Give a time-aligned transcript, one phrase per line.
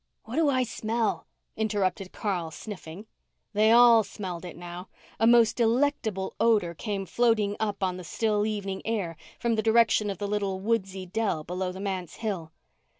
[0.23, 3.05] "What do I smell?" interrupted Carl, sniffing.
[3.53, 4.89] They all smelled it now.
[5.19, 10.09] A most delectable odour came floating up on the still evening air from the direction
[10.09, 12.51] of the little woodsy dell below the manse hill.